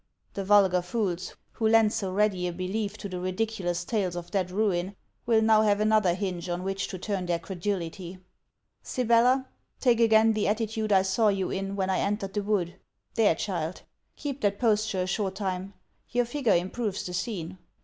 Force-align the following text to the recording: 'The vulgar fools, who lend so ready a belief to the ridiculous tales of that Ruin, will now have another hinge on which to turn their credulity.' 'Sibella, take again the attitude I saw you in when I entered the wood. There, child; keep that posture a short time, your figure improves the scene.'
'The 0.33 0.43
vulgar 0.43 0.81
fools, 0.81 1.35
who 1.51 1.67
lend 1.67 1.93
so 1.93 2.11
ready 2.11 2.47
a 2.47 2.51
belief 2.51 2.97
to 2.97 3.07
the 3.07 3.19
ridiculous 3.19 3.85
tales 3.85 4.15
of 4.15 4.31
that 4.31 4.49
Ruin, 4.49 4.95
will 5.27 5.43
now 5.43 5.61
have 5.61 5.79
another 5.79 6.15
hinge 6.15 6.49
on 6.49 6.63
which 6.63 6.87
to 6.87 6.97
turn 6.97 7.27
their 7.27 7.37
credulity.' 7.37 8.17
'Sibella, 8.81 9.47
take 9.79 9.99
again 9.99 10.33
the 10.33 10.47
attitude 10.47 10.91
I 10.91 11.03
saw 11.03 11.27
you 11.27 11.51
in 11.51 11.75
when 11.75 11.91
I 11.91 11.99
entered 11.99 12.33
the 12.33 12.41
wood. 12.41 12.77
There, 13.13 13.35
child; 13.35 13.83
keep 14.15 14.41
that 14.41 14.57
posture 14.57 15.03
a 15.03 15.05
short 15.05 15.35
time, 15.35 15.75
your 16.09 16.25
figure 16.25 16.55
improves 16.55 17.05
the 17.05 17.13
scene.' 17.13 17.59